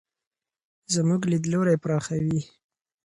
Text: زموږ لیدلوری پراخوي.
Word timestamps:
زموږ 0.93 1.21
لیدلوری 1.31 1.75
پراخوي. 1.83 2.41